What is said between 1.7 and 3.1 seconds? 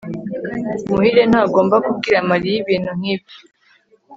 kubwira mariya ibintu